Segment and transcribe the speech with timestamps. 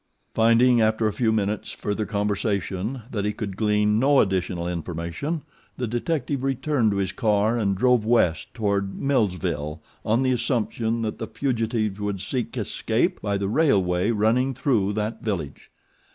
[0.33, 5.43] Finding, after a few minutes further conversation, that he could glean no additional information
[5.77, 11.19] the detective returned to his car and drove west toward Millsville on the assumption that
[11.19, 15.69] the fugitives would seek escape by the railway running through that village.